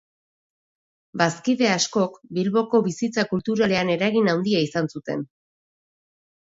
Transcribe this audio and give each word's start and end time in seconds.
Bazkide 1.21 1.69
askok 1.75 2.17
Bilboko 2.39 2.83
bizitza 2.89 3.29
kulturalean 3.37 3.95
eragin 4.01 4.35
handia 4.35 4.67
izan 4.71 4.93
zuten. 4.97 5.27